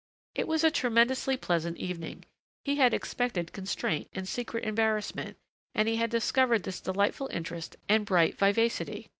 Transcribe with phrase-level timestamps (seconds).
[0.33, 2.25] It was a tremendously pleasant evening.
[2.65, 5.37] He had expected constraint and secret embarrassment
[5.75, 9.09] and he had discovered this delightful interest and bright vivacity.